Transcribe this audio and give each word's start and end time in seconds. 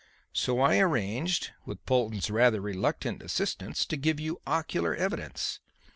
So 0.33 0.61
I 0.61 0.79
arranged, 0.79 1.51
with 1.63 1.85
Polton's 1.85 2.31
rather 2.31 2.59
reluctant 2.59 3.21
assistance, 3.21 3.85
to 3.85 3.95
give 3.97 4.19
you 4.19 4.41
ocular 4.47 4.95
evidence. 4.95 5.59